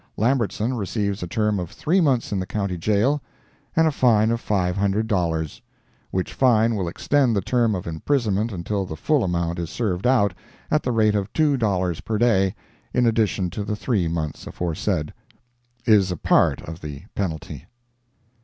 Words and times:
Lambertson 0.17 0.73
receives 0.73 1.21
a 1.21 1.27
term 1.27 1.59
of 1.59 1.69
three 1.69 2.01
months 2.01 2.31
in 2.31 2.39
the 2.39 2.47
County 2.47 2.75
Jail, 2.75 3.21
and 3.75 3.85
a 3.85 3.91
fine 3.91 4.31
of 4.31 4.41
five 4.41 4.75
hundred 4.75 5.05
dollars, 5.05 5.61
(which 6.09 6.33
fine 6.33 6.73
will 6.73 6.87
extend 6.87 7.35
the 7.35 7.41
term 7.41 7.75
of 7.75 7.85
imprisonment 7.85 8.51
until 8.51 8.83
the 8.83 8.95
full 8.95 9.23
amount 9.23 9.59
is 9.59 9.69
served 9.69 10.07
out, 10.07 10.33
at 10.71 10.81
the 10.81 10.91
rate 10.91 11.13
of 11.13 11.31
two 11.33 11.55
dollars 11.55 12.01
per 12.01 12.17
day, 12.17 12.55
in 12.95 13.05
addition 13.05 13.51
to 13.51 13.63
the 13.63 13.75
three 13.75 14.07
months 14.07 14.47
aforesaid,) 14.47 15.13
is 15.85 16.11
a 16.11 16.17
part 16.17 16.63
of 16.63 16.81
the 16.81 17.03
penalty. 17.13 17.67